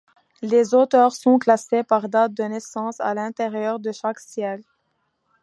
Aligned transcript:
Les 0.41 0.73
auteurs 0.73 1.11
sont 1.11 1.37
classés 1.37 1.83
par 1.83 2.09
date 2.09 2.33
de 2.33 2.41
naissance 2.41 2.99
à 2.99 3.13
l'intérieur 3.13 3.79
de 3.79 3.91
chaque 3.91 4.19
siècle. 4.19 4.65